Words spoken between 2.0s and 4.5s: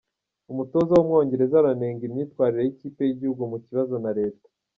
imyitwarire yikipe yigihugu mu kibazo na leta